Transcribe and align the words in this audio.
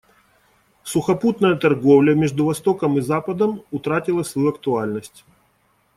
Сухопутная 0.83 1.55
торговля 1.55 2.15
между 2.15 2.45
Востоком 2.47 2.97
и 2.97 3.01
Западом 3.01 3.61
утратила 3.69 4.23
свою 4.23 4.49
актуальность. 4.49 5.23